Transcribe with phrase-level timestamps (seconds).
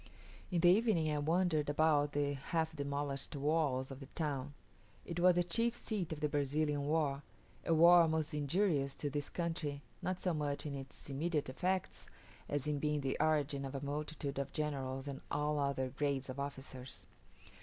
[0.49, 4.55] In the evening I wandered about the half demolished walls of the town.
[5.05, 7.21] It was the chief seat of the Brazilian war;
[7.65, 12.07] a war most injurious to this country, not so much in its immediate effects,
[12.49, 16.39] as in being the origin of a multitude of generals and all other grades of
[16.39, 17.05] officers.